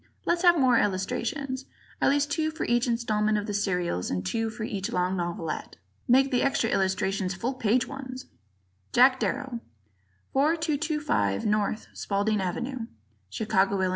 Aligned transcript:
Let's 0.25 0.41
have 0.41 0.57
more 0.57 0.79
illustrations. 0.79 1.65
At 2.01 2.09
least 2.09 2.31
two 2.31 2.49
for 2.49 2.63
each 2.63 2.87
installment 2.87 3.37
of 3.37 3.45
the 3.45 3.53
serials 3.53 4.09
and 4.09 4.25
two 4.25 4.49
for 4.49 4.63
each 4.63 4.91
long 4.91 5.15
novelette. 5.15 5.75
Make 6.07 6.31
the 6.31 6.41
extra 6.41 6.71
illustrations 6.71 7.35
full 7.35 7.53
page 7.53 7.87
ones. 7.87 8.25
Jack 8.93 9.19
Darrow, 9.19 9.59
4225 10.33 11.45
N. 11.45 11.77
Spaulding 11.93 12.41
Ave., 12.41 12.75
Chicago, 13.29 13.79
Ill. 13.79 13.89